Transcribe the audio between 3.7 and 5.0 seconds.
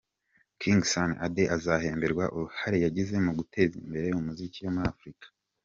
imbere muzika yo muri